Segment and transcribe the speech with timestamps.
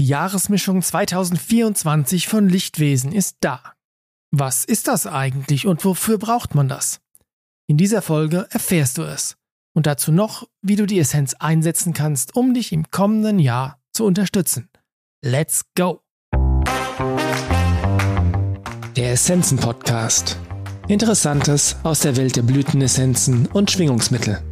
[0.00, 3.60] Die Jahresmischung 2024 von Lichtwesen ist da.
[4.30, 7.02] Was ist das eigentlich und wofür braucht man das?
[7.66, 9.36] In dieser Folge erfährst du es.
[9.74, 14.06] Und dazu noch, wie du die Essenz einsetzen kannst, um dich im kommenden Jahr zu
[14.06, 14.70] unterstützen.
[15.22, 16.00] Let's go!
[18.96, 20.38] Der Essenzen Podcast.
[20.88, 24.42] Interessantes aus der Welt der Blütenessenzen und Schwingungsmittel.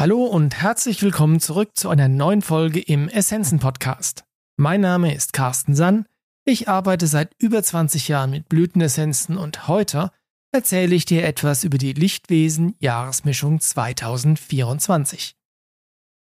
[0.00, 4.24] Hallo und herzlich willkommen zurück zu einer neuen Folge im Essenzen Podcast.
[4.56, 6.06] Mein Name ist Carsten Sann.
[6.46, 10.10] Ich arbeite seit über 20 Jahren mit Blütenessenzen und heute
[10.52, 15.36] erzähle ich dir etwas über die Lichtwesen Jahresmischung 2024.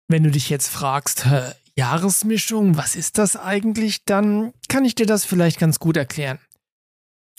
[0.07, 1.27] Wenn du dich jetzt fragst,
[1.76, 6.39] Jahresmischung, was ist das eigentlich, dann kann ich dir das vielleicht ganz gut erklären.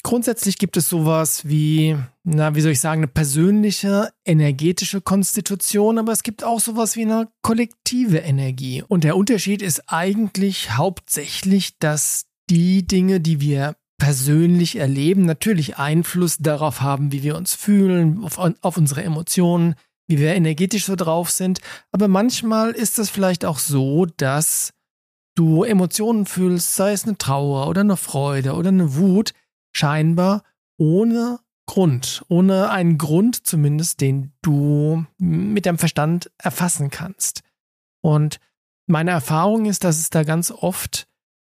[0.07, 6.13] Grundsätzlich gibt es sowas wie, na, wie soll ich sagen, eine persönliche energetische Konstitution, aber
[6.13, 8.85] es gibt auch sowas wie eine kollektive Energie.
[8.87, 16.37] Und der Unterschied ist eigentlich hauptsächlich, dass die Dinge, die wir persönlich erleben, natürlich Einfluss
[16.39, 19.75] darauf haben, wie wir uns fühlen, auf, auf unsere Emotionen,
[20.07, 21.59] wie wir energetisch so drauf sind.
[21.91, 24.71] Aber manchmal ist es vielleicht auch so, dass
[25.35, 29.33] du Emotionen fühlst, sei es eine Trauer oder eine Freude oder eine Wut,
[29.77, 30.43] scheinbar
[30.79, 37.43] ohne Grund, ohne einen Grund zumindest, den du mit deinem Verstand erfassen kannst.
[38.01, 38.39] Und
[38.87, 41.09] meine Erfahrung ist, dass es da ganz oft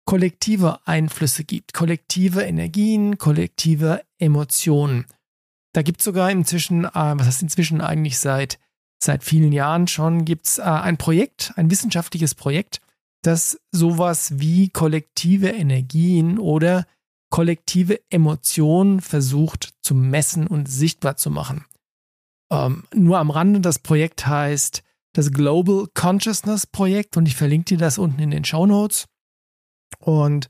[0.07, 5.07] kollektive Einflüsse gibt, kollektive Energien, kollektive Emotionen.
[5.73, 8.59] Da gibt es sogar inzwischen, äh, was heißt inzwischen eigentlich seit,
[9.03, 12.81] seit vielen Jahren schon, gibt es äh, ein Projekt, ein wissenschaftliches Projekt,
[13.23, 16.87] das sowas wie kollektive Energien oder
[17.35, 21.65] kollektive Emotionen versucht zu messen und sichtbar zu machen.
[22.49, 27.79] Ähm, nur am Rande, das Projekt heißt das Global Consciousness Projekt und ich verlinke dir
[27.79, 29.07] das unten in den Show Notes.
[29.99, 30.49] Und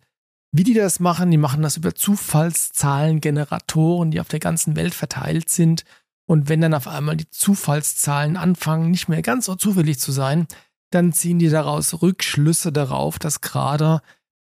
[0.53, 5.49] wie die das machen, die machen das über Zufallszahlengeneratoren, die auf der ganzen Welt verteilt
[5.49, 5.85] sind.
[6.27, 10.47] Und wenn dann auf einmal die Zufallszahlen anfangen, nicht mehr ganz so zufällig zu sein,
[10.91, 14.03] dann ziehen die daraus Rückschlüsse darauf, dass gerade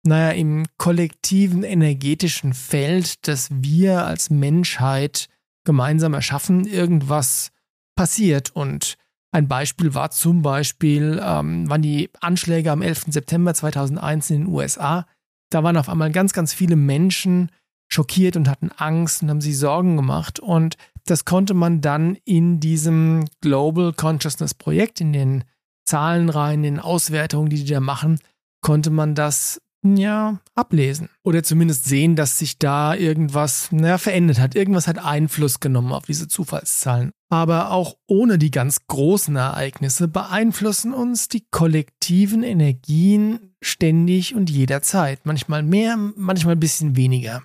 [0.05, 5.27] naja, im kollektiven energetischen Feld, das wir als Menschheit
[5.63, 7.51] gemeinsam erschaffen, irgendwas
[7.95, 8.51] passiert.
[8.55, 8.97] Und
[9.31, 13.05] ein Beispiel war zum Beispiel, ähm, waren die Anschläge am 11.
[13.07, 15.05] September 2001 in den USA.
[15.49, 17.49] Da waren auf einmal ganz, ganz viele Menschen
[17.87, 20.39] schockiert und hatten Angst und haben sich Sorgen gemacht.
[20.39, 25.43] Und das konnte man dann in diesem Global Consciousness Projekt, in den
[25.85, 28.19] Zahlenreihen, in den Auswertungen, die die da machen,
[28.61, 31.09] konnte man das ja, ablesen.
[31.23, 34.55] Oder zumindest sehen, dass sich da irgendwas naja, verändert hat.
[34.55, 37.11] Irgendwas hat Einfluss genommen auf diese Zufallszahlen.
[37.29, 45.25] Aber auch ohne die ganz großen Ereignisse beeinflussen uns die kollektiven Energien ständig und jederzeit.
[45.25, 47.43] Manchmal mehr, manchmal ein bisschen weniger.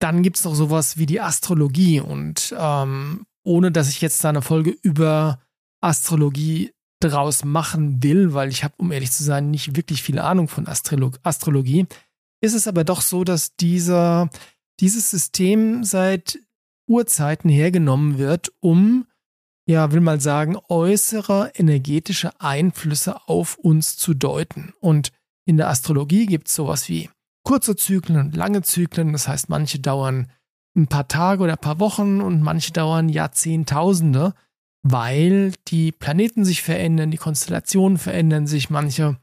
[0.00, 2.00] Dann gibt es noch sowas wie die Astrologie.
[2.00, 5.38] Und ähm, ohne dass ich jetzt da eine Folge über
[5.80, 6.73] Astrologie
[7.08, 10.66] draus machen will, weil ich habe, um ehrlich zu sein, nicht wirklich viel Ahnung von
[10.66, 11.86] Astrolo Astrologie,
[12.40, 14.28] ist es aber doch so, dass dieser,
[14.80, 16.38] dieses System seit
[16.86, 19.06] Urzeiten hergenommen wird, um,
[19.66, 24.74] ja, will mal sagen, äußere energetische Einflüsse auf uns zu deuten.
[24.80, 25.10] Und
[25.46, 27.08] in der Astrologie gibt es sowas wie
[27.44, 29.12] kurze Zyklen und lange Zyklen.
[29.12, 30.30] Das heißt, manche dauern
[30.76, 34.34] ein paar Tage oder ein paar Wochen und manche dauern Jahrzehntausende
[34.84, 39.16] weil die Planeten sich verändern, die Konstellationen verändern sich, manche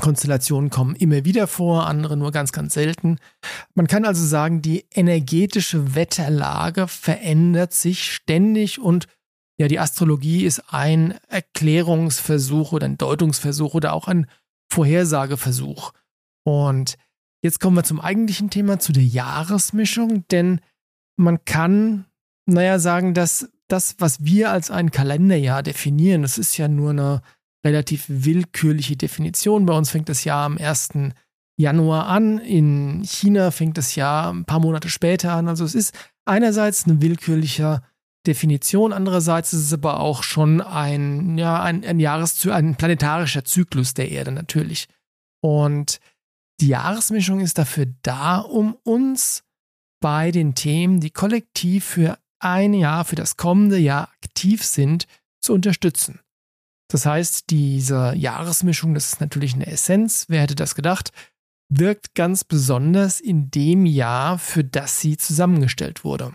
[0.00, 3.18] Konstellationen kommen immer wieder vor, andere nur ganz, ganz selten.
[3.74, 9.06] Man kann also sagen, die energetische Wetterlage verändert sich ständig und
[9.60, 14.26] ja, die Astrologie ist ein Erklärungsversuch oder ein Deutungsversuch oder auch ein
[14.72, 15.92] Vorhersageversuch.
[16.44, 16.96] Und
[17.44, 20.60] jetzt kommen wir zum eigentlichen Thema, zu der Jahresmischung, denn
[21.16, 22.06] man kann,
[22.46, 27.22] naja, sagen, dass das, was wir als ein Kalenderjahr definieren, das ist ja nur eine
[27.64, 29.66] relativ willkürliche Definition.
[29.66, 30.90] Bei uns fängt das Jahr am 1.
[31.56, 32.38] Januar an.
[32.38, 35.48] In China fängt das Jahr ein paar Monate später an.
[35.48, 37.82] Also es ist einerseits eine willkürliche
[38.26, 43.94] Definition, andererseits ist es aber auch schon ein, ja, ein, ein Jahreszyklus, ein planetarischer Zyklus
[43.94, 44.86] der Erde natürlich.
[45.40, 45.98] Und
[46.60, 49.42] die Jahresmischung ist dafür da, um uns
[50.00, 55.06] bei den Themen, die kollektiv für ein Jahr für das kommende Jahr aktiv sind,
[55.40, 56.20] zu unterstützen.
[56.88, 61.10] Das heißt, diese Jahresmischung, das ist natürlich eine Essenz, wer hätte das gedacht,
[61.70, 66.34] wirkt ganz besonders in dem Jahr, für das sie zusammengestellt wurde.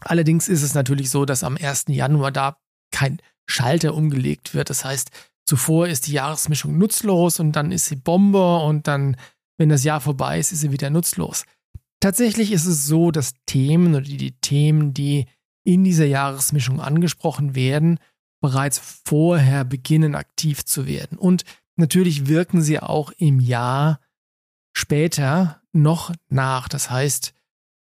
[0.00, 1.86] Allerdings ist es natürlich so, dass am 1.
[1.88, 2.56] Januar da
[2.90, 4.70] kein Schalter umgelegt wird.
[4.70, 5.10] Das heißt,
[5.44, 9.16] zuvor ist die Jahresmischung nutzlos und dann ist sie Bombe und dann,
[9.58, 11.44] wenn das Jahr vorbei ist, ist sie wieder nutzlos.
[12.00, 15.26] Tatsächlich ist es so, dass Themen oder die, Themen, die
[15.64, 17.98] in dieser Jahresmischung angesprochen werden,
[18.40, 21.18] bereits vorher beginnen aktiv zu werden.
[21.18, 21.44] Und
[21.76, 24.00] natürlich wirken sie auch im Jahr
[24.72, 26.68] später noch nach.
[26.68, 27.34] Das heißt,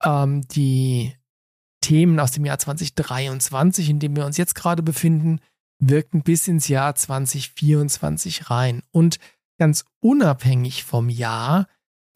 [0.03, 1.15] ähm, die
[1.81, 5.41] Themen aus dem Jahr 2023, in dem wir uns jetzt gerade befinden,
[5.79, 8.83] wirken bis ins Jahr 2024 rein.
[8.91, 9.19] Und
[9.59, 11.69] ganz unabhängig vom Jahr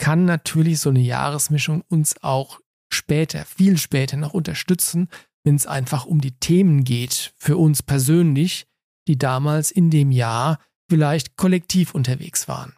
[0.05, 2.61] kann natürlich so eine Jahresmischung uns auch
[2.93, 5.09] später, viel später noch unterstützen,
[5.45, 8.67] wenn es einfach um die Themen geht, für uns persönlich,
[9.09, 10.59] die damals in dem Jahr
[10.91, 12.77] vielleicht kollektiv unterwegs waren.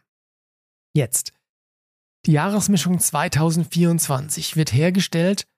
[0.94, 1.32] Jetzt.
[2.26, 5.48] Die Jahresmischung 2024 wird hergestellt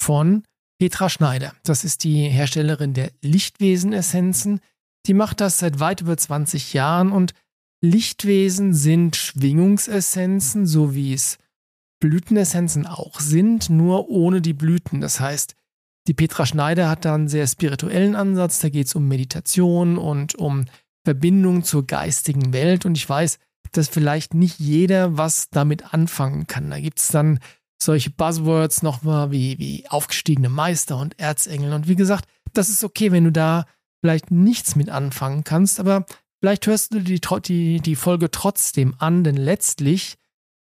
[0.00, 0.44] von
[0.78, 1.54] Petra Schneider.
[1.62, 4.60] Das ist die Herstellerin der Lichtwesen-Essenzen.
[5.04, 7.34] Die macht das seit weit über 20 Jahren und
[7.80, 11.38] Lichtwesen sind Schwingungsessenzen, so wie es
[12.00, 15.00] Blütenessenzen auch sind, nur ohne die Blüten.
[15.00, 15.54] Das heißt,
[16.06, 18.60] die Petra Schneider hat da einen sehr spirituellen Ansatz.
[18.60, 20.64] Da geht es um Meditation und um
[21.04, 22.86] Verbindung zur geistigen Welt.
[22.86, 23.38] Und ich weiß,
[23.72, 26.70] dass vielleicht nicht jeder was damit anfangen kann.
[26.70, 27.38] Da gibt es dann
[27.80, 31.72] solche Buzzwords nochmal wie, wie aufgestiegene Meister und Erzengel.
[31.72, 33.66] Und wie gesagt, das ist okay, wenn du da
[34.00, 36.06] vielleicht nichts mit anfangen kannst, aber
[36.40, 40.16] vielleicht hörst du die, die, die Folge trotzdem an, denn letztlich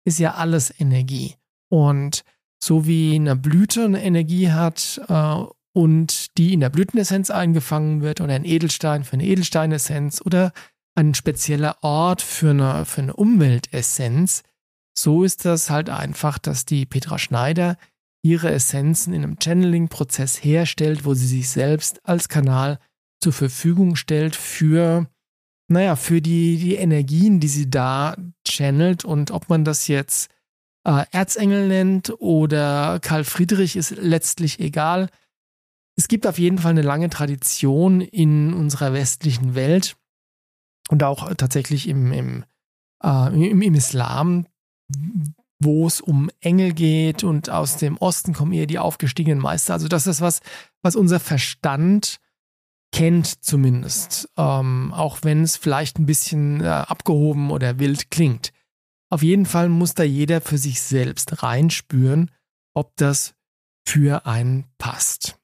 [0.05, 1.35] ist ja alles Energie.
[1.69, 2.23] Und
[2.63, 5.43] so wie eine Blüte eine Energie hat äh,
[5.73, 10.53] und die in der Blütenessenz eingefangen wird oder ein Edelstein für eine Edelsteinessenz oder
[10.95, 14.43] ein spezieller Ort für eine, für eine Umweltessenz,
[14.95, 17.77] so ist das halt einfach, dass die Petra Schneider
[18.23, 22.79] ihre Essenzen in einem Channeling-Prozess herstellt, wo sie sich selbst als Kanal
[23.19, 25.07] zur Verfügung stellt für,
[25.67, 28.15] naja, für die, die Energien, die sie da
[28.47, 30.29] channelt und ob man das jetzt
[30.85, 35.09] äh, Erzengel nennt oder Karl Friedrich ist letztlich egal.
[35.95, 39.95] Es gibt auf jeden Fall eine lange Tradition in unserer westlichen Welt
[40.89, 42.45] und auch tatsächlich im, im,
[43.03, 44.47] äh, im, im Islam,
[45.59, 49.73] wo es um Engel geht und aus dem Osten kommen eher die aufgestiegenen Meister.
[49.73, 50.41] Also das ist was,
[50.81, 52.19] was unser Verstand
[52.93, 58.53] kennt zumindest, ähm, auch wenn es vielleicht ein bisschen äh, abgehoben oder wild klingt.
[59.09, 62.31] Auf jeden Fall muss da jeder für sich selbst reinspüren,
[62.73, 63.35] ob das
[63.85, 65.37] für einen passt.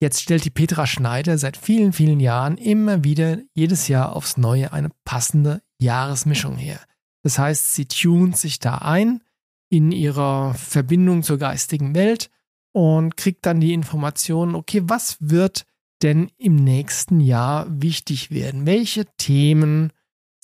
[0.00, 4.72] Jetzt stellt die Petra Schneider seit vielen, vielen Jahren immer wieder jedes Jahr aufs Neue
[4.72, 6.80] eine passende Jahresmischung her.
[7.22, 9.22] Das heißt, sie tunt sich da ein
[9.70, 12.30] in ihrer Verbindung zur geistigen Welt
[12.72, 15.66] und kriegt dann die Informationen, okay, was wird
[16.02, 18.66] denn im nächsten Jahr wichtig werden?
[18.66, 19.92] Welche Themen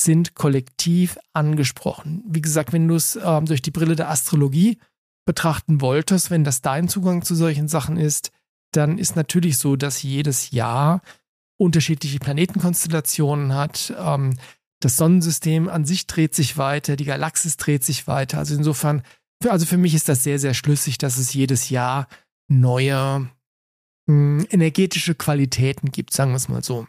[0.02, 2.24] sind kollektiv angesprochen.
[2.26, 4.78] Wie gesagt, wenn du es ähm, durch die Brille der Astrologie
[5.24, 8.30] betrachten wolltest, wenn das dein Zugang zu solchen Sachen ist,
[8.72, 11.00] dann ist natürlich so, dass jedes Jahr
[11.58, 13.94] unterschiedliche Planetenkonstellationen hat.
[13.96, 14.36] Ähm,
[14.80, 18.38] das Sonnensystem an sich dreht sich weiter, die Galaxis dreht sich weiter.
[18.38, 19.02] Also insofern,
[19.40, 22.08] für, also für mich ist das sehr, sehr schlüssig, dass es jedes Jahr
[22.48, 23.28] neue
[24.50, 26.86] energetische Qualitäten gibt, sagen wir es mal so.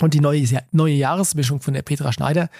[0.00, 2.50] Und die neue, neue Jahresmischung von der Petra Schneider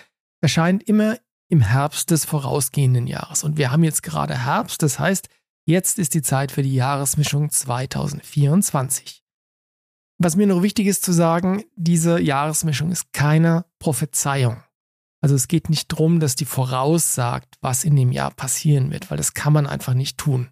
[0.40, 1.18] erscheint immer
[1.48, 3.44] im Herbst des vorausgehenden Jahres.
[3.44, 5.28] Und wir haben jetzt gerade Herbst, das heißt,
[5.66, 9.24] jetzt ist die Zeit für die Jahresmischung 2024.
[10.18, 14.62] Was mir noch wichtig ist zu sagen, diese Jahresmischung ist keine Prophezeiung.
[15.20, 19.16] Also es geht nicht darum, dass die voraussagt, was in dem Jahr passieren wird, weil
[19.16, 20.48] das kann man einfach nicht tun.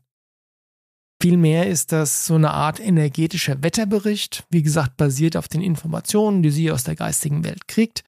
[1.20, 6.50] Vielmehr ist das so eine Art energetischer Wetterbericht, wie gesagt, basiert auf den Informationen, die
[6.50, 8.04] sie aus der geistigen Welt kriegt.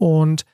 [0.00, 0.44] Und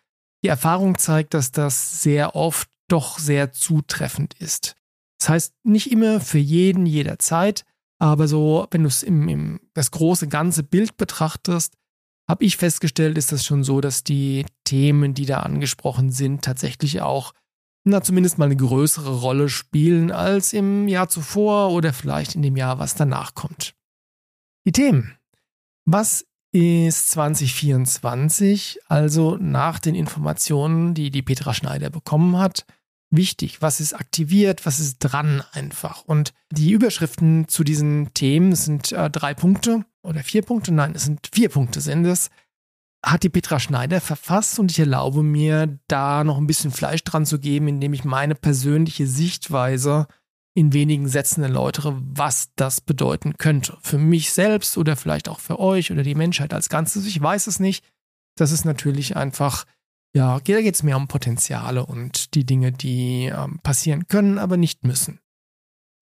[0.45, 4.77] die Erfahrung zeigt, dass das sehr oft doch sehr zutreffend ist.
[5.19, 7.65] Das heißt, nicht immer für jeden jederzeit,
[7.99, 11.75] aber so, wenn du es im, im das große ganze Bild betrachtest,
[12.29, 17.01] habe ich festgestellt, ist das schon so, dass die Themen, die da angesprochen sind, tatsächlich
[17.01, 17.33] auch
[17.85, 22.57] na, zumindest mal eine größere Rolle spielen als im Jahr zuvor oder vielleicht in dem
[22.57, 23.75] Jahr, was danach kommt.
[24.67, 25.17] Die Themen.
[25.85, 32.65] Was ist 2024, also nach den Informationen, die die Petra Schneider bekommen hat,
[33.11, 33.61] wichtig?
[33.61, 34.65] Was ist aktiviert?
[34.65, 36.05] Was ist dran einfach?
[36.05, 40.73] Und die Überschriften zu diesen Themen sind äh, drei Punkte oder vier Punkte.
[40.73, 42.31] Nein, es sind vier Punkte sind es
[43.05, 47.27] hat die Petra Schneider verfasst und ich erlaube mir, da noch ein bisschen Fleisch dran
[47.27, 50.07] zu geben, indem ich meine persönliche Sichtweise
[50.55, 53.77] in wenigen Sätzen erläutere, was das bedeuten könnte.
[53.83, 57.07] Für mich selbst oder vielleicht auch für euch oder die Menschheit als Ganzes.
[57.07, 57.85] Ich weiß es nicht.
[58.37, 59.65] das ist natürlich einfach,
[60.17, 64.57] ja, da geht es mehr um Potenziale und die Dinge, die ähm, passieren können, aber
[64.57, 65.21] nicht müssen.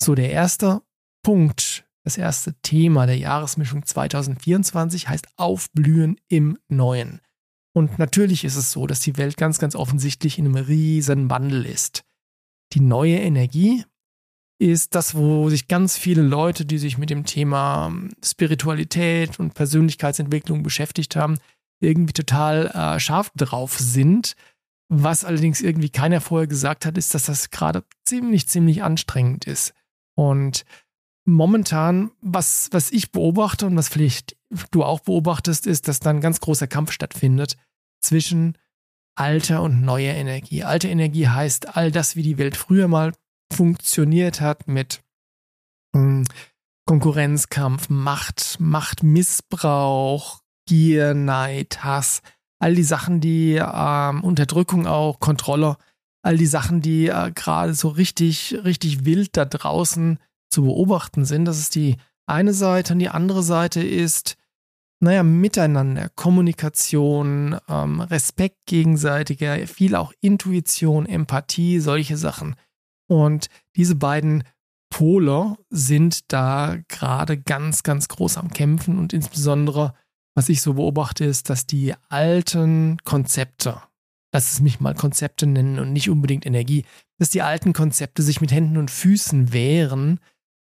[0.03, 0.83] So, der erste
[1.23, 7.21] Punkt, das erste Thema der Jahresmischung 2024 heißt Aufblühen im Neuen.
[7.75, 11.65] Und natürlich ist es so, dass die Welt ganz, ganz offensichtlich in einem riesen Wandel
[11.65, 12.05] ist.
[12.73, 13.85] Die neue Energie
[14.59, 19.55] ist das, wo sich ganz viele Leute, die sich mit dem Thema ähm, Spiritualität und
[19.55, 21.39] Persönlichkeitsentwicklung beschäftigt haben,
[21.81, 24.37] irgendwie total äh, scharf drauf sind.
[24.89, 29.73] Was allerdings irgendwie keiner vorher gesagt hat, ist, dass das gerade ziemlich, ziemlich anstrengend ist.
[30.15, 30.65] Und
[31.25, 34.37] momentan, was, was ich beobachte und was vielleicht
[34.71, 37.57] du auch beobachtest, ist, dass da ein ganz großer Kampf stattfindet
[38.01, 38.59] zwischen
[39.15, 40.65] alter und neuer Energie.
[40.65, 43.13] Alte Energie heißt all das, wie die Welt früher mal
[43.53, 45.03] funktioniert hat mit
[45.95, 46.25] hm,
[46.87, 52.23] Konkurrenzkampf, Macht, Machtmissbrauch, Gier, Neid, Hass,
[52.59, 55.77] all die Sachen, die ähm, Unterdrückung auch, Kontrolle,
[56.23, 60.19] all die Sachen, die äh, gerade so richtig, richtig wild da draußen
[60.53, 61.45] zu beobachten sind.
[61.47, 64.37] Das ist die eine Seite und die andere Seite ist,
[65.01, 72.55] naja, Miteinander, Kommunikation, ähm, Respekt gegenseitiger, viel auch Intuition, Empathie, solche Sachen.
[73.09, 74.45] Und diese beiden
[74.91, 79.95] Pole sind da gerade ganz, ganz groß am Kämpfen und insbesondere,
[80.37, 83.83] was ich so beobachte, ist, dass die alten Konzepte,
[84.33, 86.85] lass es mich mal Konzepte nennen und nicht unbedingt Energie,
[87.19, 90.21] dass die alten Konzepte sich mit Händen und Füßen wehren,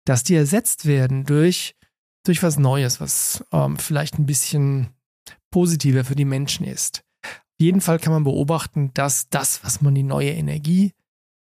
[0.09, 1.75] dass die ersetzt werden durch,
[2.25, 4.89] durch was Neues, was ähm, vielleicht ein bisschen
[5.51, 7.05] positiver für die Menschen ist.
[7.25, 10.95] Auf jeden Fall kann man beobachten, dass das, was man die neue Energie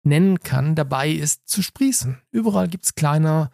[0.04, 2.22] nennen kann, dabei ist zu sprießen.
[2.32, 3.52] Überall gibt es kleine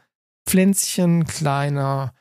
[0.47, 2.11] Pflänzchen, kleine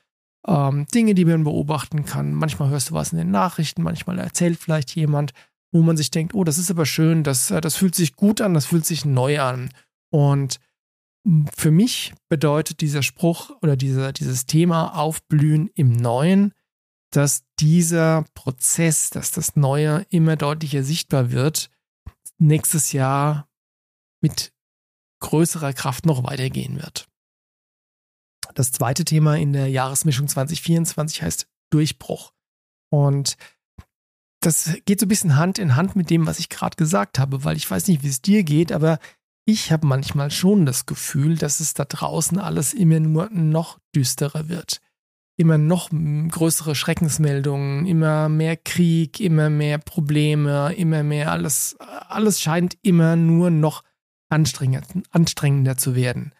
[0.46, 2.32] ähm, Dinge, die man beobachten kann.
[2.32, 5.32] Manchmal hörst du was in den Nachrichten, manchmal erzählt vielleicht jemand,
[5.72, 8.40] wo man sich denkt, oh, das ist aber schön, das, äh, das fühlt sich gut
[8.40, 9.70] an, das fühlt sich neu an.
[10.10, 10.58] Und
[11.54, 16.54] für mich bedeutet dieser Spruch oder dieser, dieses Thema Aufblühen im Neuen,
[17.10, 21.70] dass dieser Prozess, dass das Neue immer deutlicher sichtbar wird,
[22.38, 23.48] nächstes Jahr
[24.20, 24.52] mit
[25.20, 27.08] größerer Kraft noch weitergehen wird.
[28.54, 32.32] Das zweite Thema in der Jahresmischung 2024 heißt Durchbruch.
[32.90, 33.36] Und
[34.40, 37.44] das geht so ein bisschen Hand in Hand mit dem, was ich gerade gesagt habe,
[37.44, 38.98] weil ich weiß nicht, wie es dir geht, aber
[39.48, 44.50] ich habe manchmal schon das Gefühl, dass es da draußen alles immer nur noch düsterer
[44.50, 44.82] wird.
[45.38, 52.76] Immer noch größere Schreckensmeldungen, immer mehr Krieg, immer mehr Probleme, immer mehr alles, alles scheint
[52.82, 53.84] immer nur noch
[54.28, 56.34] anstrengender, anstrengender zu werden.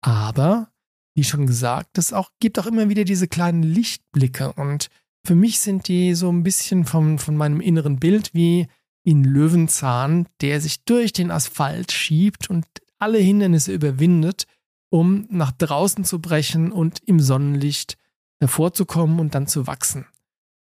[0.00, 0.70] Aber,
[1.14, 4.88] wie schon gesagt, es auch, gibt auch immer wieder diese kleinen Lichtblicke und
[5.26, 8.68] für mich sind die so ein bisschen vom, von meinem inneren Bild wie
[9.08, 12.66] in Löwenzahn, der sich durch den Asphalt schiebt und
[12.98, 14.44] alle Hindernisse überwindet,
[14.90, 17.96] um nach draußen zu brechen und im Sonnenlicht
[18.38, 20.04] hervorzukommen und dann zu wachsen.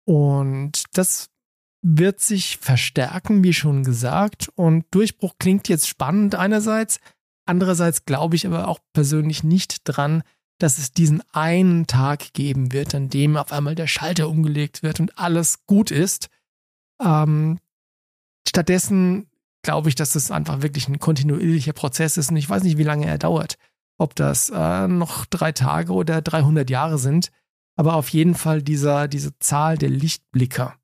[0.04, 1.30] Und das
[1.80, 4.50] wird sich verstärken, wie schon gesagt.
[4.56, 7.00] Und Durchbruch klingt jetzt spannend einerseits.
[7.46, 10.22] Andererseits glaube ich aber auch persönlich nicht dran,
[10.58, 15.00] dass es diesen einen Tag geben wird, an dem auf einmal der Schalter umgelegt wird
[15.00, 16.28] und alles gut ist.
[17.00, 17.58] Ähm,
[18.48, 19.28] Stattdessen
[19.62, 22.84] glaube ich, dass das einfach wirklich ein kontinuierlicher Prozess ist und ich weiß nicht, wie
[22.84, 23.56] lange er dauert.
[23.98, 27.30] Ob das äh, noch drei Tage oder 300 Jahre sind.
[27.76, 30.76] Aber auf jeden Fall dieser, diese Zahl der Lichtblicker,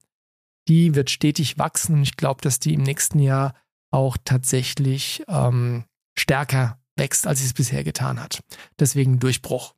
[0.68, 3.54] die wird stetig wachsen und ich glaube, dass die im nächsten Jahr
[3.90, 5.84] auch tatsächlich ähm,
[6.16, 8.40] stärker wächst, als sie es bisher getan hat.
[8.78, 9.74] Deswegen Durchbruch.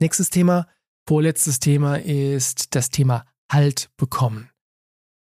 [0.00, 0.66] Nächstes Thema,
[1.08, 4.50] vorletztes Thema ist das Thema Halt bekommen.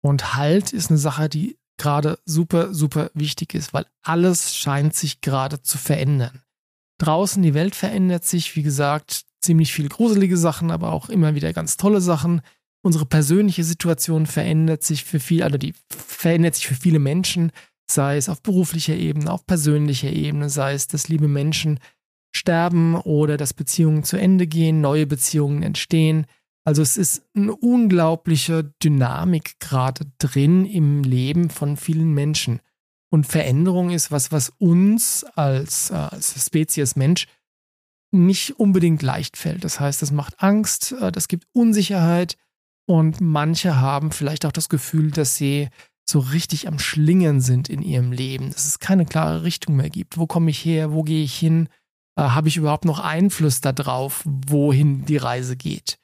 [0.02, 5.22] Und Halt ist eine Sache, die gerade super, super wichtig ist, weil alles scheint sich
[5.22, 6.44] gerade zu verändern.
[7.00, 11.54] Draußen die Welt verändert sich, wie gesagt, ziemlich viele gruselige Sachen, aber auch immer wieder
[11.54, 12.42] ganz tolle Sachen.
[12.82, 17.52] Unsere persönliche Situation verändert sich für viel, also die verändert sich für viele Menschen,
[17.90, 21.80] sei es auf beruflicher Ebene, auf persönlicher Ebene, sei es, dass liebe Menschen
[22.36, 26.26] sterben oder dass Beziehungen zu Ende gehen, neue Beziehungen entstehen.
[26.70, 32.60] Also es ist eine unglaubliche Dynamik gerade drin im Leben von vielen Menschen.
[33.12, 37.26] Und Veränderung ist was, was uns als, als Spezies Mensch
[38.12, 39.64] nicht unbedingt leicht fällt.
[39.64, 42.38] Das heißt, es macht Angst, äh, das gibt Unsicherheit
[42.88, 45.70] und manche haben vielleicht auch das Gefühl, dass sie
[46.08, 50.20] so richtig am Schlingern sind in ihrem Leben, dass es keine klare Richtung mehr gibt.
[50.20, 50.92] Wo komme ich her?
[50.92, 51.68] Wo gehe ich hin?
[52.16, 55.98] Äh, Habe ich überhaupt noch Einfluss darauf, wohin die Reise geht?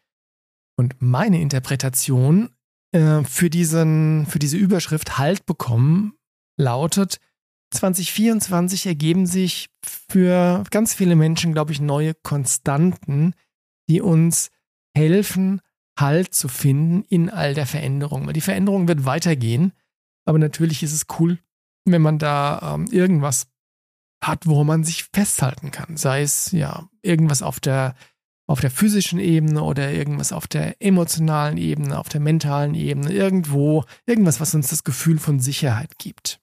[0.78, 2.50] Und meine Interpretation
[2.92, 6.14] äh, für, diesen, für diese Überschrift Halt bekommen
[6.58, 7.20] lautet,
[7.72, 13.34] 2024 ergeben sich für ganz viele Menschen, glaube ich, neue Konstanten,
[13.90, 14.52] die uns
[14.96, 15.62] helfen,
[15.98, 18.28] Halt zu finden in all der Veränderung.
[18.28, 19.72] Weil die Veränderung wird weitergehen,
[20.26, 21.40] aber natürlich ist es cool,
[21.86, 23.48] wenn man da ähm, irgendwas
[24.22, 25.96] hat, wo man sich festhalten kann.
[25.96, 27.96] Sei es ja irgendwas auf der,
[28.48, 33.84] auf der physischen Ebene oder irgendwas auf der emotionalen Ebene, auf der mentalen Ebene, irgendwo,
[34.06, 36.40] irgendwas, was uns das Gefühl von Sicherheit gibt.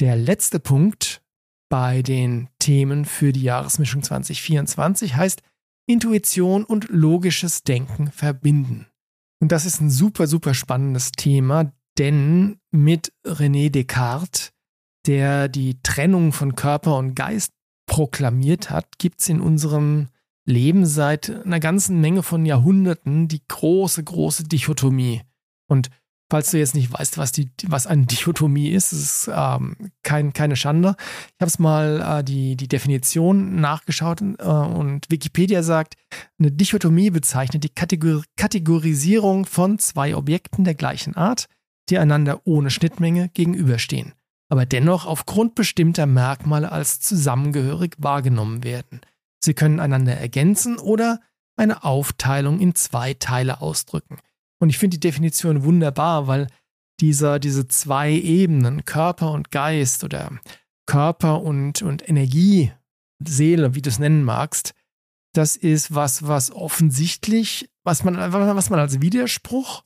[0.00, 1.22] Der letzte Punkt
[1.70, 5.42] bei den Themen für die Jahresmischung 2024 heißt
[5.86, 8.86] Intuition und logisches Denken verbinden.
[9.40, 14.52] Und das ist ein super, super spannendes Thema, denn mit René Descartes,
[15.06, 17.52] der die Trennung von Körper und Geist
[17.86, 20.08] proklamiert hat, gibt es in unserem
[20.44, 25.22] Leben seit einer ganzen Menge von Jahrhunderten die große, große Dichotomie.
[25.68, 25.90] Und
[26.32, 30.56] Falls du jetzt nicht weißt, was, die, was eine Dichotomie ist, ist ähm, kein, keine
[30.56, 30.96] Schande.
[31.34, 35.96] Ich habe es mal äh, die, die Definition nachgeschaut äh, und Wikipedia sagt,
[36.38, 41.48] eine Dichotomie bezeichnet die Kategor Kategorisierung von zwei Objekten der gleichen Art,
[41.90, 44.14] die einander ohne Schnittmenge gegenüberstehen,
[44.48, 49.02] aber dennoch aufgrund bestimmter Merkmale als zusammengehörig wahrgenommen werden.
[49.44, 51.20] Sie können einander ergänzen oder
[51.56, 54.18] eine Aufteilung in zwei Teile ausdrücken.
[54.58, 56.46] Und ich finde die Definition wunderbar, weil
[57.00, 60.38] dieser, diese zwei Ebenen, Körper und Geist oder
[60.86, 62.72] Körper und, und Energie,
[63.24, 64.74] Seele, wie du es nennen magst,
[65.34, 69.82] das ist was, was offensichtlich, was man, was man als Widerspruch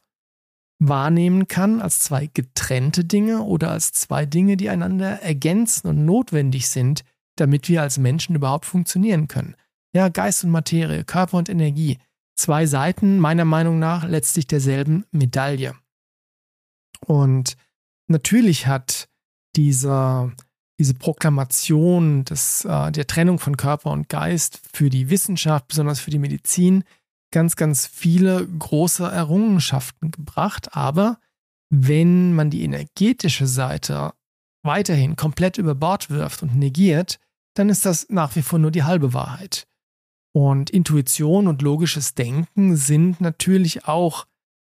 [0.78, 6.68] wahrnehmen kann, als zwei getrennte Dinge oder als zwei Dinge, die einander ergänzen und notwendig
[6.68, 7.04] sind,
[7.36, 9.56] damit wir als Menschen überhaupt funktionieren können.
[9.94, 11.98] Ja, Geist und Materie, Körper und Energie
[12.36, 15.74] zwei Seiten meiner Meinung nach letztlich derselben Medaille.
[17.00, 17.56] Und
[18.08, 19.08] natürlich hat
[19.56, 20.32] dieser,
[20.78, 26.10] diese Proklamation des, äh, der Trennung von Körper und Geist für die Wissenschaft, besonders für
[26.10, 26.84] die Medizin,
[27.32, 30.76] ganz, ganz viele große Errungenschaften gebracht.
[30.76, 31.18] Aber
[31.70, 34.12] wenn man die energetische Seite
[34.62, 37.18] weiterhin komplett über Bord wirft und negiert,
[37.58, 39.66] dann ist das nach wie vor nur die halbe Wahrheit.
[40.32, 44.26] Und Intuition und logisches Denken sind natürlich auch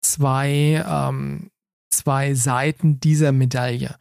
[0.01, 1.51] zwei, ähm,
[1.91, 3.95] zwei Seiten dieser Medaille.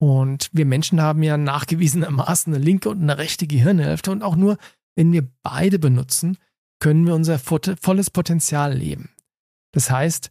[0.00, 4.10] Und wir Menschen haben ja nachgewiesenermaßen eine linke und eine rechte Gehirnhälfte.
[4.10, 4.58] Und auch nur,
[4.96, 6.36] wenn wir beide benutzen,
[6.80, 9.10] können wir unser volles Potenzial leben.
[9.72, 10.30] Das heißt,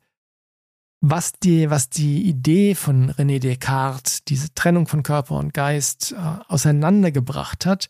[1.05, 6.15] was die, was die Idee von René Descartes, diese Trennung von Körper und Geist, äh,
[6.47, 7.89] auseinandergebracht hat,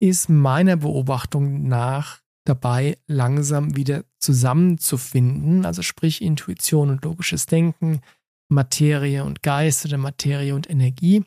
[0.00, 8.00] ist meiner Beobachtung nach dabei, langsam wieder zusammenzufinden, also sprich Intuition und logisches Denken,
[8.48, 11.24] Materie und Geist oder Materie und Energie.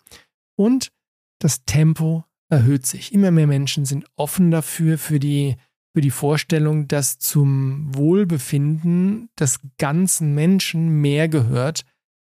[0.57, 0.91] Und
[1.39, 3.13] das Tempo erhöht sich.
[3.13, 5.55] Immer mehr Menschen sind offen dafür, für die,
[5.93, 11.85] für die Vorstellung, dass zum Wohlbefinden des ganzen Menschen mehr gehört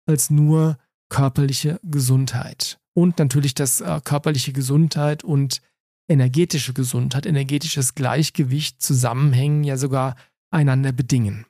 [0.07, 2.79] als nur körperliche Gesundheit.
[2.95, 5.61] Und natürlich, dass äh, körperliche Gesundheit und
[6.09, 10.17] energetische Gesundheit, energetisches Gleichgewicht zusammenhängen, ja sogar
[10.51, 11.47] einander bedingen.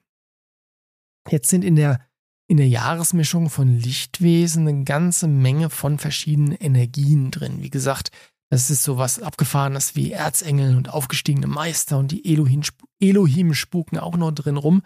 [1.28, 2.00] Jetzt sind in der,
[2.48, 7.62] in der Jahresmischung von Lichtwesen eine ganze Menge von verschiedenen Energien drin.
[7.62, 8.10] Wie gesagt,
[8.52, 12.60] das ist so was Abgefahrenes wie Erzengel und aufgestiegene Meister und die Elohim,
[13.00, 14.82] Elohim spuken auch noch drin rum.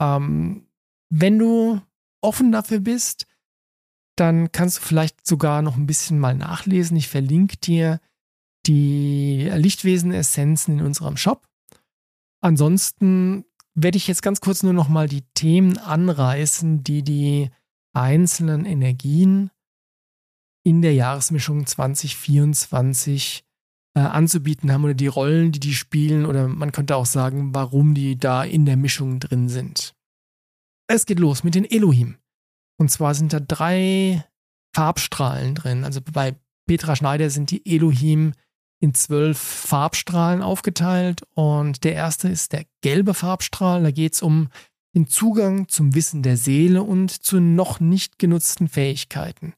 [0.00, 0.66] Ähm,
[1.10, 1.82] wenn du
[2.22, 3.26] offen dafür bist,
[4.16, 6.96] dann kannst du vielleicht sogar noch ein bisschen mal nachlesen.
[6.96, 8.00] Ich verlinke dir
[8.66, 11.46] die Lichtwesen-Essenzen in unserem Shop.
[12.40, 17.50] Ansonsten werde ich jetzt ganz kurz nur noch mal die Themen anreißen, die die
[17.92, 19.50] einzelnen Energien
[20.66, 23.44] in der Jahresmischung 2024
[23.94, 27.94] äh, anzubieten haben oder die Rollen, die die spielen oder man könnte auch sagen, warum
[27.94, 29.94] die da in der Mischung drin sind.
[30.88, 32.16] Es geht los mit den Elohim.
[32.80, 34.24] Und zwar sind da drei
[34.74, 35.84] Farbstrahlen drin.
[35.84, 36.34] Also bei
[36.66, 38.32] Petra Schneider sind die Elohim
[38.80, 43.84] in zwölf Farbstrahlen aufgeteilt und der erste ist der gelbe Farbstrahl.
[43.84, 44.48] Da geht es um
[44.96, 49.54] den Zugang zum Wissen der Seele und zu noch nicht genutzten Fähigkeiten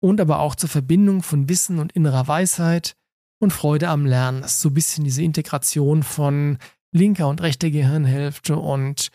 [0.00, 2.94] und aber auch zur Verbindung von Wissen und innerer Weisheit
[3.40, 4.42] und Freude am Lernen.
[4.42, 6.58] Das ist so ein bisschen diese Integration von
[6.92, 9.10] linker und rechter Gehirnhälfte und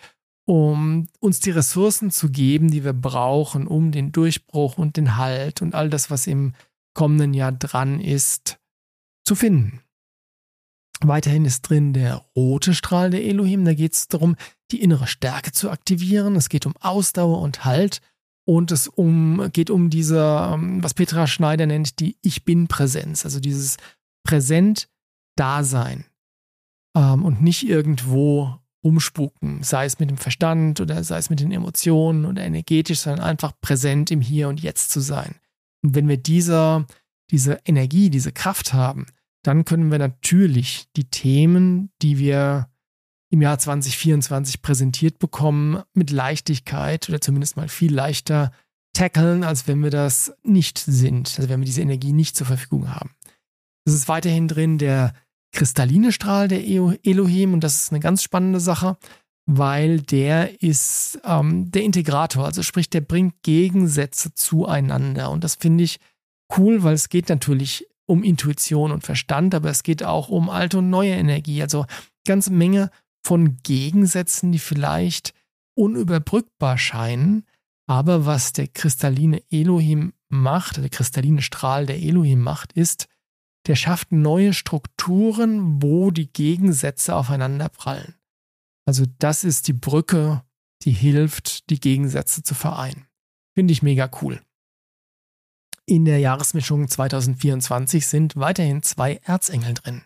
[0.46, 5.62] um uns die Ressourcen zu geben, die wir brauchen, um den Durchbruch und den Halt
[5.62, 6.54] und all das, was im
[6.94, 8.60] kommenden Jahr dran ist,
[9.26, 9.82] zu finden.
[11.02, 13.66] Weiterhin ist drin der rote Strahl der Elohim.
[13.66, 14.36] Da geht es darum,
[14.72, 16.36] die innere Stärke zu aktivieren.
[16.36, 18.02] Es geht um Ausdauer und Halt.
[18.46, 20.20] Und es um, geht um diese,
[20.54, 23.26] ähm, was Petra Schneider nennt, die Ich Bin-Präsenz.
[23.26, 23.78] Also dieses
[24.24, 26.06] Präsent-Dasein.
[26.96, 31.52] Ähm, und nicht irgendwo rumspuken, sei es mit dem Verstand oder sei es mit den
[31.52, 35.36] Emotionen oder energetisch, sondern einfach präsent im Hier und Jetzt zu sein.
[35.84, 36.86] Und wenn wir diese,
[37.32, 39.06] diese Energie, diese Kraft haben,
[39.44, 42.70] dann können wir natürlich die Themen, die wir
[43.34, 48.52] im Jahr 2024 präsentiert bekommen, mit Leichtigkeit oder zumindest mal viel leichter
[48.96, 52.94] tackeln, als wenn wir das nicht sind, also wenn wir diese Energie nicht zur Verfügung
[52.94, 53.10] haben.
[53.86, 55.16] Es ist weiterhin drin der
[55.52, 58.98] kristalline Strahl der Elohim und das ist eine ganz spannende Sache,
[59.48, 65.86] weil der ist ähm, der Integrator, also sprich, der bringt Gegensätze zueinander und das finde
[65.86, 66.00] ich
[66.56, 70.78] cool, weil es geht natürlich um Intuition und Verstand, aber es geht auch um alte
[70.78, 71.88] und neue Energie, also
[72.28, 72.92] ganze Menge
[73.24, 75.34] von Gegensätzen, die vielleicht
[75.76, 77.46] unüberbrückbar scheinen,
[77.88, 83.08] aber was der kristalline Elohim macht, der kristalline Strahl der Elohim macht, ist,
[83.68, 88.16] der schafft neue Strukturen, wo die Gegensätze aufeinander prallen.
[88.86, 90.44] Also das ist die Brücke,
[90.84, 93.08] die hilft, die Gegensätze zu vereinen.
[93.56, 94.42] Finde ich mega cool.
[95.86, 100.04] In der Jahresmischung 2024 sind weiterhin zwei Erzengel drin.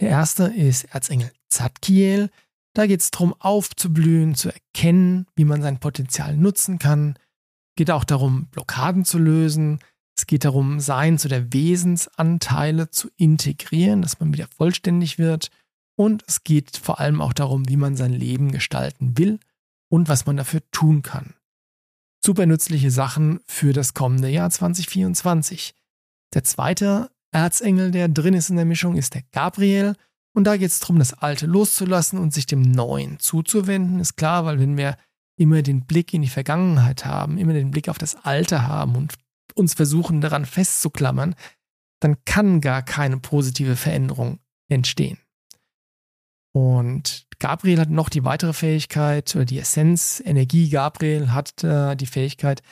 [0.00, 2.30] Der erste ist Erzengel Zadkiel.
[2.74, 7.18] Da geht es darum, aufzublühen, zu erkennen, wie man sein Potenzial nutzen kann.
[7.76, 9.80] Geht auch darum, Blockaden zu lösen.
[10.16, 15.50] Es geht darum, Seins- oder Wesensanteile zu integrieren, dass man wieder vollständig wird.
[15.96, 19.38] Und es geht vor allem auch darum, wie man sein Leben gestalten will
[19.90, 21.34] und was man dafür tun kann.
[22.24, 25.74] Super nützliche Sachen für das kommende Jahr 2024.
[26.34, 29.96] Der zweite Erzengel, der drin ist in der Mischung, ist der Gabriel.
[30.34, 34.00] Und da geht es darum, das Alte loszulassen und sich dem Neuen zuzuwenden.
[34.00, 34.96] Ist klar, weil wenn wir
[35.36, 39.14] immer den Blick in die Vergangenheit haben, immer den Blick auf das Alte haben und
[39.54, 41.34] uns versuchen daran festzuklammern,
[42.00, 45.18] dann kann gar keine positive Veränderung entstehen.
[46.54, 52.06] Und Gabriel hat noch die weitere Fähigkeit, oder die Essenz, Energie Gabriel hat äh, die
[52.06, 52.62] Fähigkeit,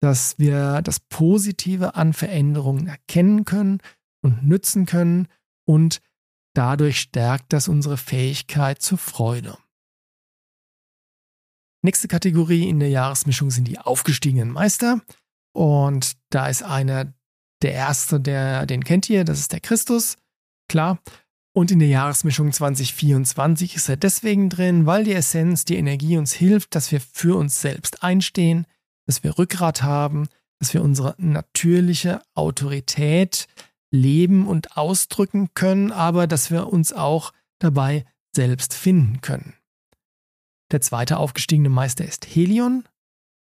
[0.00, 3.80] dass wir das Positive an Veränderungen erkennen können
[4.22, 5.28] und nützen können
[5.66, 6.00] und
[6.54, 9.58] dadurch stärkt das unsere Fähigkeit zur Freude.
[11.82, 15.00] Nächste Kategorie in der Jahresmischung sind die aufgestiegenen Meister.
[15.52, 17.12] Und da ist einer,
[17.62, 20.16] der erste, der, den kennt ihr, das ist der Christus,
[20.68, 20.98] klar.
[21.54, 26.32] Und in der Jahresmischung 2024 ist er deswegen drin, weil die Essenz, die Energie uns
[26.32, 28.66] hilft, dass wir für uns selbst einstehen,
[29.06, 30.28] dass wir Rückgrat haben,
[30.60, 33.46] dass wir unsere natürliche Autorität
[33.90, 39.54] leben und ausdrücken können, aber dass wir uns auch dabei selbst finden können.
[40.70, 42.84] Der zweite aufgestiegene Meister ist Helion.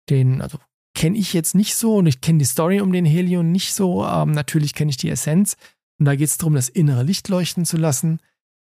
[0.08, 0.58] Den also
[0.94, 4.04] kenne ich jetzt nicht so und ich kenne die Story um den Helion nicht so.
[4.04, 5.56] Ähm, natürlich kenne ich die Essenz.
[5.98, 8.20] Und da geht es darum, das innere Licht leuchten zu lassen,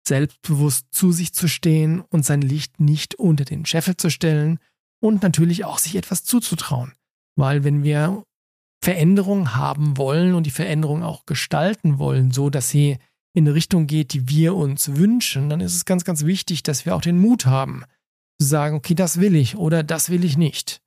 [0.07, 4.59] selbstbewusst zu sich zu stehen und sein Licht nicht unter den Scheffel zu stellen
[4.99, 6.93] und natürlich auch sich etwas zuzutrauen.
[7.35, 8.23] Weil wenn wir
[8.87, 12.99] Veränderung haben wollen und die Veränderung auch gestalten wollen, so dass sie
[13.33, 16.85] in eine Richtung geht, die wir uns wünschen, dann ist es ganz, ganz wichtig, dass
[16.85, 17.83] wir auch den Mut haben,
[18.39, 20.81] zu sagen, okay, das will ich oder das will ich nicht.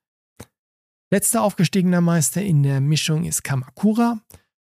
[1.13, 4.19] Letzter aufgestiegener Meister in der Mischung ist Kamakura.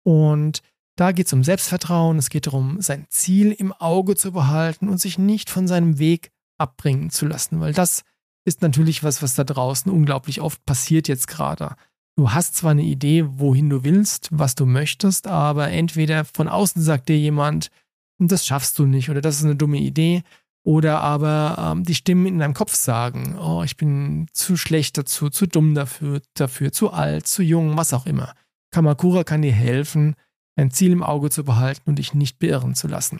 [0.03, 0.63] Und
[0.95, 4.99] da geht es um Selbstvertrauen, es geht darum, sein Ziel im Auge zu behalten und
[4.99, 8.01] sich nicht von seinem Weg abbringen zu lassen, weil das
[8.45, 11.75] ist natürlich was, was da draußen unglaublich oft passiert jetzt gerade
[12.17, 16.81] du hast zwar eine Idee, wohin du willst, was du möchtest, aber entweder von außen
[16.81, 17.71] sagt dir jemand,
[18.19, 20.23] das schaffst du nicht oder das ist eine dumme Idee,
[20.63, 25.29] oder aber ähm, die Stimmen in deinem Kopf sagen, oh, ich bin zu schlecht dazu,
[25.29, 28.35] zu dumm dafür, dafür, zu alt, zu jung, was auch immer.
[28.71, 30.15] Kamakura kann dir helfen,
[30.55, 33.19] ein Ziel im Auge zu behalten und dich nicht beirren zu lassen.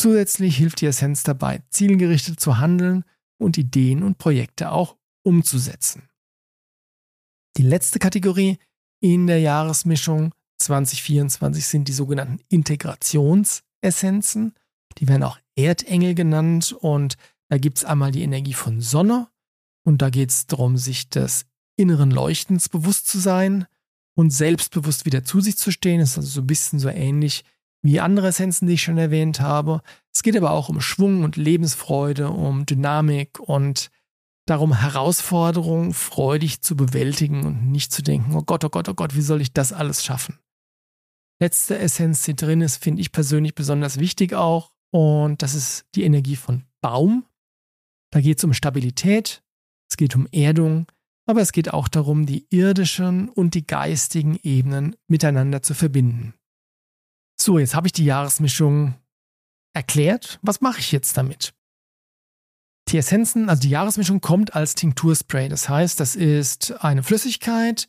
[0.00, 3.04] Zusätzlich hilft die Essenz dabei, zielgerichtet zu handeln
[3.38, 6.08] und Ideen und Projekte auch umzusetzen.
[7.58, 8.56] Die letzte Kategorie
[9.00, 14.54] in der Jahresmischung 2024 sind die sogenannten Integrationsessenzen.
[14.98, 17.16] Die werden auch Erdengel genannt und
[17.48, 19.26] da gibt es einmal die Energie von Sonne
[19.84, 23.66] und da geht es darum, sich des inneren Leuchtens bewusst zu sein
[24.14, 25.98] und selbstbewusst wieder zu sich zu stehen.
[25.98, 27.44] Das ist also so ein bisschen so ähnlich
[27.82, 29.82] wie andere Essenzen, die ich schon erwähnt habe.
[30.14, 33.90] Es geht aber auch um Schwung und Lebensfreude, um Dynamik und
[34.50, 39.14] darum, Herausforderungen freudig zu bewältigen und nicht zu denken, oh Gott, oh Gott, oh Gott,
[39.14, 40.38] wie soll ich das alles schaffen?
[41.40, 44.72] Letzte Essenz, die drin ist, finde ich persönlich besonders wichtig auch.
[44.90, 47.24] Und das ist die Energie von Baum.
[48.10, 49.42] Da geht es um Stabilität,
[49.90, 50.86] es geht um Erdung,
[51.26, 56.34] aber es geht auch darum, die irdischen und die geistigen Ebenen miteinander zu verbinden.
[57.38, 58.94] So, jetzt habe ich die Jahresmischung
[59.74, 60.40] erklärt.
[60.42, 61.54] Was mache ich jetzt damit?
[62.88, 65.50] Die Essenzen, also die Jahresmischung kommt als Tinkturspray.
[65.50, 67.86] Das heißt, das ist eine Flüssigkeit,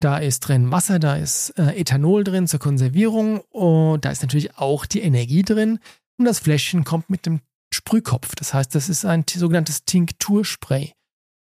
[0.00, 4.56] da ist drin Wasser, da ist äh, Ethanol drin zur Konservierung und da ist natürlich
[4.56, 5.78] auch die Energie drin.
[6.16, 7.40] Und das Fläschchen kommt mit dem
[7.72, 8.34] Sprühkopf.
[8.34, 10.92] Das heißt, das ist ein sogenanntes Tinkturspray.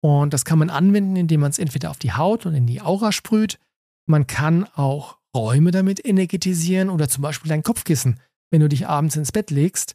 [0.02, 2.82] Und das kann man anwenden, indem man es entweder auf die Haut oder in die
[2.82, 3.58] Aura sprüht.
[4.06, 9.16] Man kann auch Räume damit energetisieren oder zum Beispiel dein Kopfkissen, wenn du dich abends
[9.16, 9.94] ins Bett legst.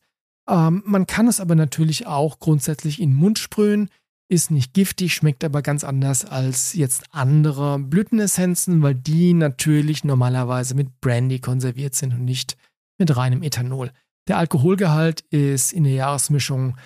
[0.50, 3.90] Ähm, man kann es aber natürlich auch grundsätzlich in den Mund sprühen,
[4.30, 10.76] ist nicht giftig, schmeckt aber ganz anders als jetzt andere Blütenessenzen, weil die natürlich normalerweise
[10.76, 12.58] mit Brandy konserviert sind und nicht
[12.98, 13.92] mit reinem Ethanol.
[14.28, 16.78] Der Alkoholgehalt ist in der Jahresmischung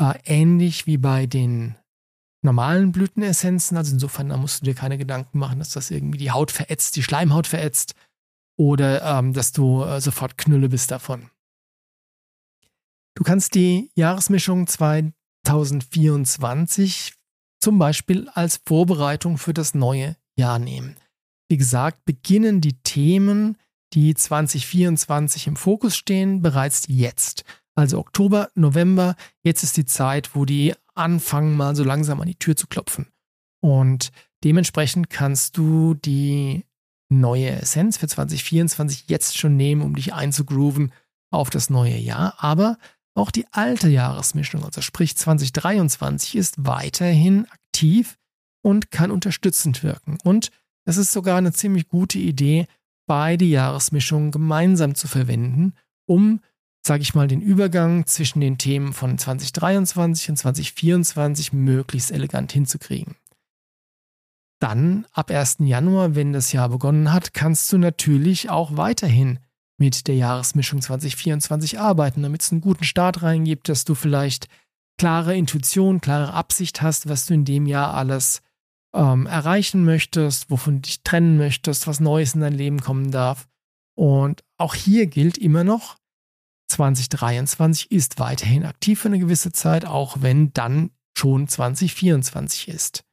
[0.00, 1.76] äh, ähnlich wie bei den
[2.42, 3.76] normalen Blütenessenzen.
[3.76, 6.96] Also insofern da musst du dir keine Gedanken machen, dass das irgendwie die Haut verätzt,
[6.96, 7.94] die Schleimhaut verätzt
[8.56, 11.30] oder ähm, dass du äh, sofort Knülle bist davon.
[13.18, 17.14] Du kannst die Jahresmischung 2024
[17.60, 20.96] zum Beispiel als Vorbereitung für das neue Jahr nehmen.
[21.50, 23.56] Wie gesagt, beginnen die Themen,
[23.92, 27.42] die 2024 im Fokus stehen, bereits jetzt.
[27.74, 32.38] Also Oktober, November, jetzt ist die Zeit, wo die anfangen, mal so langsam an die
[32.38, 33.08] Tür zu klopfen.
[33.60, 34.12] Und
[34.44, 36.66] dementsprechend kannst du die
[37.08, 40.92] neue Essenz für 2024 jetzt schon nehmen, um dich einzugrooven
[41.32, 42.36] auf das neue Jahr.
[42.38, 42.78] Aber
[43.14, 48.16] auch die alte Jahresmischung, also sprich 2023, ist weiterhin aktiv
[48.62, 50.18] und kann unterstützend wirken.
[50.24, 50.50] Und
[50.84, 52.66] es ist sogar eine ziemlich gute Idee,
[53.06, 55.74] beide Jahresmischungen gemeinsam zu verwenden,
[56.06, 56.40] um
[56.88, 63.16] sage ich mal, den Übergang zwischen den Themen von 2023 und 2024 möglichst elegant hinzukriegen.
[64.58, 65.58] Dann, ab 1.
[65.60, 69.38] Januar, wenn das Jahr begonnen hat, kannst du natürlich auch weiterhin
[69.78, 74.48] mit der Jahresmischung 2024 arbeiten, damit es einen guten Start reingibt, dass du vielleicht
[74.98, 78.42] klare Intuition, klare Absicht hast, was du in dem Jahr alles
[78.94, 83.48] ähm, erreichen möchtest, wovon du dich trennen möchtest, was Neues in dein Leben kommen darf.
[83.96, 85.96] Und auch hier gilt immer noch,
[86.70, 93.04] 2023 ist weiterhin aktiv für eine gewisse Zeit, auch wenn dann schon 2024 ist.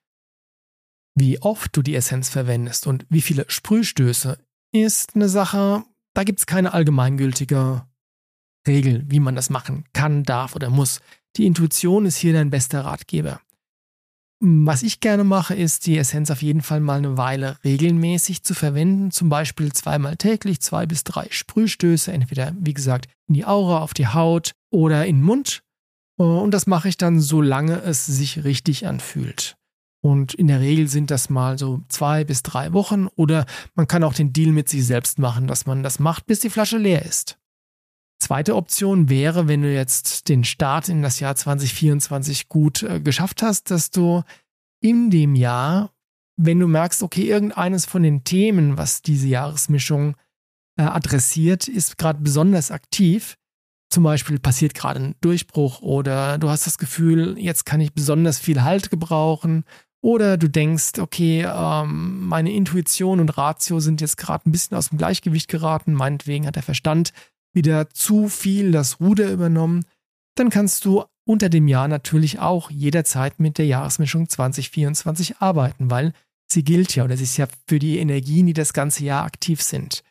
[1.17, 4.37] Wie oft du die Essenz verwendest und wie viele Sprühstöße
[4.73, 7.85] ist eine Sache, da gibt es keine allgemeingültige
[8.67, 11.01] Regel, wie man das machen kann, darf oder muss.
[11.35, 13.41] Die Intuition ist hier dein bester Ratgeber.
[14.39, 18.53] Was ich gerne mache, ist, die Essenz auf jeden Fall mal eine Weile regelmäßig zu
[18.53, 19.11] verwenden.
[19.11, 23.93] Zum Beispiel zweimal täglich, zwei bis drei Sprühstöße, entweder, wie gesagt, in die Aura, auf
[23.93, 25.61] die Haut oder in den Mund.
[26.17, 29.57] Und das mache ich dann, solange es sich richtig anfühlt.
[30.05, 34.03] Und in der Regel sind das mal so zwei bis drei Wochen oder man kann
[34.03, 37.03] auch den Deal mit sich selbst machen, dass man das macht, bis die Flasche leer
[37.03, 37.39] ist.
[38.19, 43.41] Zweite Option wäre, wenn du jetzt den Start in das Jahr 2024 gut äh, geschafft
[43.41, 44.21] hast, dass du
[44.79, 45.91] in dem Jahr,
[46.37, 50.15] wenn du merkst, okay, irgendeines von den Themen, was diese Jahresmischung
[50.77, 53.39] äh, adressiert, ist gerade besonders aktiv,
[53.89, 58.37] zum Beispiel passiert gerade ein Durchbruch oder du hast das Gefühl, jetzt kann ich besonders
[58.37, 59.63] viel Halt gebrauchen
[60.05, 64.89] oder du denkst, okay, ähm, meine Intuition und Ratio sind jetzt gerade ein bisschen aus
[64.89, 67.11] dem Gleichgewicht geraten, meinetwegen hat der Verstand
[67.55, 69.83] wieder zu viel das Ruder übernommen,
[70.35, 76.13] dann kannst du unter dem Jahr natürlich auch jederzeit mit der Jahresmischung 2024 arbeiten, weil
[76.51, 79.63] sie gilt ja oder sie ist ja für die Energien, die das ganze Jahr aktiv
[79.63, 80.03] sind.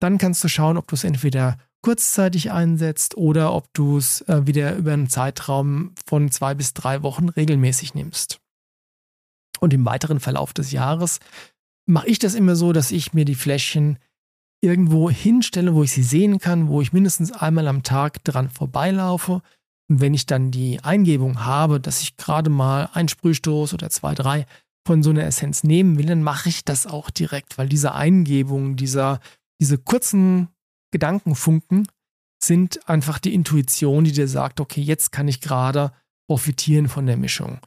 [0.00, 4.46] Dann kannst du schauen, ob du es entweder kurzzeitig einsetzt oder ob du es äh,
[4.46, 8.39] wieder über einen Zeitraum von zwei bis drei Wochen regelmäßig nimmst.
[9.60, 11.20] Und im weiteren Verlauf des Jahres
[11.86, 13.98] mache ich das immer so, dass ich mir die Fläschchen
[14.62, 19.42] irgendwo hinstelle, wo ich sie sehen kann, wo ich mindestens einmal am Tag dran vorbeilaufe.
[19.88, 24.14] Und wenn ich dann die Eingebung habe, dass ich gerade mal ein Sprühstoß oder zwei,
[24.14, 24.46] drei
[24.86, 28.76] von so einer Essenz nehmen will, dann mache ich das auch direkt, weil diese Eingebung,
[28.76, 29.20] dieser,
[29.60, 30.48] diese kurzen
[30.92, 31.86] Gedankenfunken
[32.42, 35.92] sind einfach die Intuition, die dir sagt, okay, jetzt kann ich gerade
[36.28, 37.58] profitieren von der Mischung.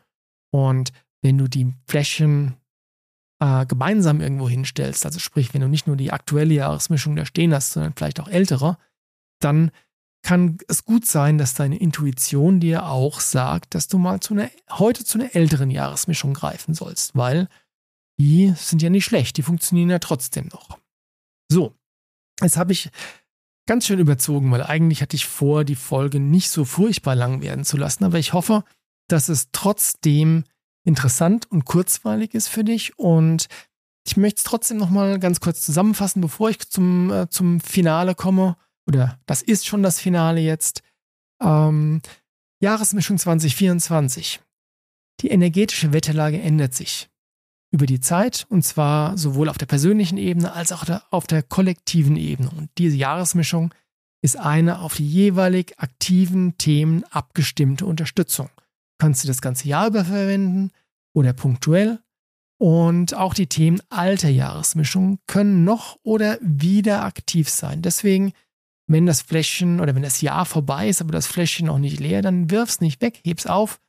[0.52, 0.92] Und
[1.24, 2.56] wenn du die Fläschchen
[3.40, 7.54] äh, gemeinsam irgendwo hinstellst, also sprich, wenn du nicht nur die aktuelle Jahresmischung da stehen
[7.54, 8.78] hast, sondern vielleicht auch ältere,
[9.40, 9.72] dann
[10.22, 14.50] kann es gut sein, dass deine Intuition dir auch sagt, dass du mal zu einer,
[14.72, 17.50] heute zu einer älteren Jahresmischung greifen sollst, weil
[18.20, 20.80] die sind ja nicht schlecht, die funktionieren ja trotzdem noch.
[21.52, 21.76] So,
[22.42, 22.90] jetzt habe ich
[23.66, 27.66] ganz schön überzogen, weil eigentlich hatte ich vor, die Folge nicht so furchtbar lang werden
[27.66, 28.64] zu lassen, aber ich hoffe,
[29.10, 30.46] dass es trotzdem
[30.84, 32.98] interessant und kurzweilig ist für dich.
[32.98, 33.48] Und
[34.06, 38.58] ich möchte es trotzdem nochmal ganz kurz zusammenfassen, bevor ich zum, äh, zum Finale komme.
[38.88, 40.82] Oder das ist schon das Finale jetzt.
[41.42, 42.02] Ähm,
[42.60, 44.42] Jahresmischung 2024.
[45.22, 47.10] Die energetische Wetterlage ändert sich
[47.72, 52.18] über die Zeit und zwar sowohl auf der persönlichen Ebene als auch auf der kollektiven
[52.18, 52.52] Ebene.
[52.52, 53.74] Und diese Jahresmischung
[54.22, 58.50] ist eine auf die jeweilig aktiven Themen abgestimmte Unterstützung.
[59.04, 60.72] Kannst du das ganze Jahr über verwenden
[61.14, 62.00] oder punktuell.
[62.58, 67.82] Und auch die Themen alter Jahresmischungen können noch oder wieder aktiv sein.
[67.82, 68.32] Deswegen,
[68.88, 72.22] wenn das Fläschchen oder wenn das Jahr vorbei ist, aber das Fläschchen noch nicht leer,
[72.22, 73.82] dann wirf's nicht weg, heb's auf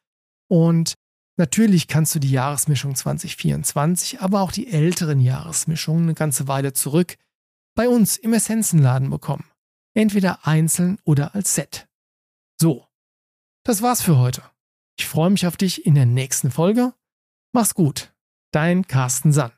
[0.48, 0.94] und
[1.37, 7.16] Natürlich kannst du die Jahresmischung 2024, aber auch die älteren Jahresmischungen eine ganze Weile zurück
[7.74, 9.44] bei uns im Essenzenladen bekommen.
[9.94, 11.88] Entweder einzeln oder als Set.
[12.61, 12.87] So,
[13.64, 14.42] das war's für heute.
[14.99, 16.95] Ich freue mich auf dich in der nächsten Folge.
[17.53, 18.15] Mach's gut.
[18.53, 19.53] Dein Carsten Sann.